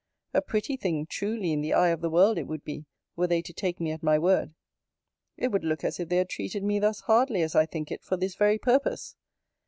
A 0.33 0.41
pretty 0.41 0.77
thing 0.77 1.05
truly 1.05 1.51
in 1.51 1.61
the 1.61 1.73
eye 1.75 1.89
of 1.89 2.01
the 2.01 2.09
world 2.09 2.39
it 2.39 2.47
would 2.47 2.63
be, 2.63 2.87
were 3.15 3.27
they 3.27 3.43
to 3.43 3.53
take 3.53 3.79
me 3.79 3.91
at 3.91 4.01
my 4.01 4.17
word! 4.17 4.55
It 5.37 5.49
would 5.51 5.63
look 5.63 5.83
as 5.83 5.99
if 5.99 6.09
they 6.09 6.17
had 6.17 6.27
treated 6.29 6.63
me 6.63 6.79
thus 6.79 7.01
hardly, 7.01 7.43
as 7.43 7.53
I 7.53 7.67
think 7.67 7.91
it, 7.91 8.03
for 8.03 8.17
this 8.17 8.33
very 8.33 8.57
purpose. 8.57 9.15